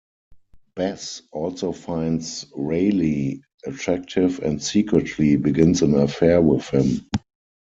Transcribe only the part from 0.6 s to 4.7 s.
Bess also finds Raleigh attractive and